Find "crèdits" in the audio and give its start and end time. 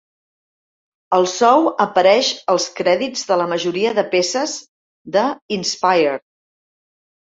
2.79-3.27